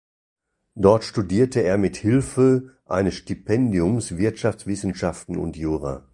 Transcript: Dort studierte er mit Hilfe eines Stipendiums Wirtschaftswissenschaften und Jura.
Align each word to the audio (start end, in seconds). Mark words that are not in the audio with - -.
Dort 0.73 1.03
studierte 1.03 1.59
er 1.59 1.77
mit 1.77 1.95
Hilfe 1.95 2.75
eines 2.87 3.13
Stipendiums 3.13 4.17
Wirtschaftswissenschaften 4.17 5.37
und 5.37 5.55
Jura. 5.57 6.09